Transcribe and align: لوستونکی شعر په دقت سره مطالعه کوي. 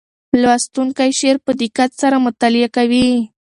لوستونکی 0.41 1.11
شعر 1.19 1.37
په 1.45 1.51
دقت 1.61 1.91
سره 2.01 2.17
مطالعه 2.25 2.69
کوي. 2.75 3.07